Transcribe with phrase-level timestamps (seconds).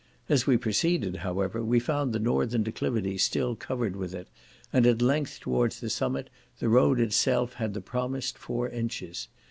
[0.29, 4.29] As we proceeded, however, we found the northern declivities still covered with it,
[4.73, 9.27] and at length, towards the summit, the road itself had the promised four inches.